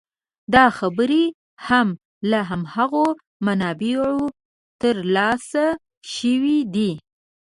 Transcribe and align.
دا 0.53 0.65
خبرې 0.77 1.23
هم 1.67 1.87
له 2.29 2.39
هماغو 2.49 3.07
منابعو 3.45 4.17
تر 4.81 4.95
لاسه 5.15 5.65
شوې 6.15 6.59
دي. 6.75 6.91